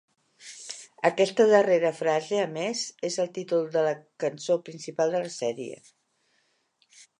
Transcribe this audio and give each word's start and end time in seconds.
Aquesta 1.09 1.45
darrera 1.51 1.91
frase, 1.97 2.39
a 2.45 2.47
més, 2.55 2.81
és 3.11 3.19
el 3.25 3.31
títol 3.37 3.69
de 3.77 3.85
la 3.89 3.93
cançó 4.25 4.59
principal 4.71 5.17
de 5.17 5.25
la 5.27 5.33
sèrie. 5.39 5.81